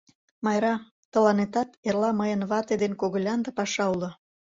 Майра, 0.45 0.75
тыланетат 1.11 1.69
эрла 1.87 2.09
мыйын 2.19 2.41
вате 2.49 2.73
дене 2.81 2.95
когылянда 3.01 3.49
паша 3.57 3.85
уло. 3.93 4.09